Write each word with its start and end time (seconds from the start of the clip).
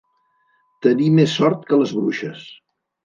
Tenir 0.85 1.09
més 1.19 1.35
sort 1.41 1.63
que 1.69 1.79
les 1.83 1.93
bruixes. 1.99 2.47